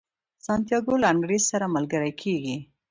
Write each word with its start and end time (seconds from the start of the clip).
سانتیاګو 0.45 0.95
له 1.01 1.07
انګریز 1.13 1.43
سره 1.51 1.65
ملګری 1.75 2.13
کیږي. 2.21 2.57